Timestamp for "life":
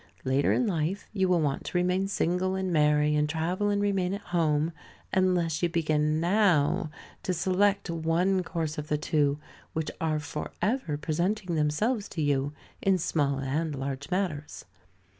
0.65-1.07